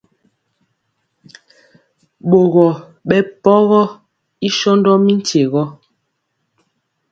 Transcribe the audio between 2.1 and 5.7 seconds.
Ɓogɔ ɓɛpɔgɔ i sɔndɔ mi nkye rɔ.